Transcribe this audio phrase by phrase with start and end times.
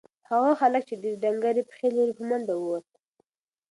[0.29, 2.87] هغه هلک چې ډنگرې پښې لري په منډه ووت.